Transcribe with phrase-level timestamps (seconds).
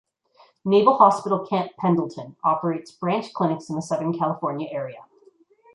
[0.65, 5.03] Naval Hospital Camp Pendleton operates branch clinics in the Southern California area.